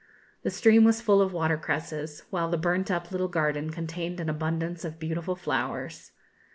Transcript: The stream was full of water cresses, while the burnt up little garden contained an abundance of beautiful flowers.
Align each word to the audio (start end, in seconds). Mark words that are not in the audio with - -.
The 0.41 0.49
stream 0.49 0.83
was 0.83 0.99
full 0.99 1.21
of 1.21 1.31
water 1.31 1.57
cresses, 1.57 2.23
while 2.31 2.49
the 2.49 2.57
burnt 2.57 2.89
up 2.89 3.11
little 3.11 3.27
garden 3.27 3.69
contained 3.69 4.19
an 4.19 4.29
abundance 4.29 4.83
of 4.83 4.97
beautiful 4.97 5.35
flowers. 5.35 6.11